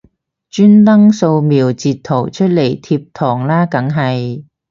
[0.49, 4.43] 專登掃瞄截圖出嚟貼堂啦梗係